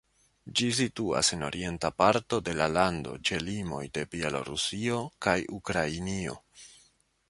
[0.59, 6.41] Ĝi situas en orienta parto de la lando ĉe limoj de Belorusio kaj Ukrainio.